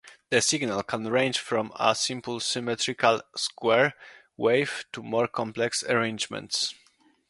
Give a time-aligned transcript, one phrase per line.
[0.31, 3.93] The signal can range from a simple symmetrical square
[4.35, 6.73] wave to more complex arrangements.